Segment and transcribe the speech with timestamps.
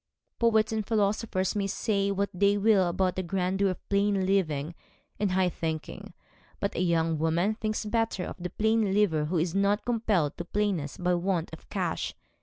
[0.39, 4.73] Poets and philosophers may say what they will about the grandeur of plain living
[5.19, 6.15] and high thinking;
[6.59, 10.43] but a young woman thinks better of the plain liver who is not compelled to
[10.45, 12.15] plainness by want of cash.